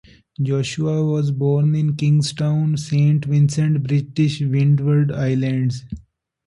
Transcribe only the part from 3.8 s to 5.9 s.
British Windward Islands.